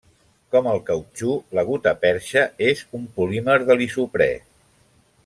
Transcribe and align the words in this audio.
Com 0.53 0.69
el 0.71 0.79
cautxú, 0.87 1.35
la 1.59 1.65
gutaperxa 1.67 2.45
és 2.71 2.83
un 3.01 3.07
polímer 3.19 3.59
de 3.69 3.77
l'isoprè. 3.83 4.31